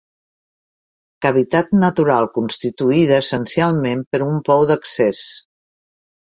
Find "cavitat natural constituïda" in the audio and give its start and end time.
1.25-3.19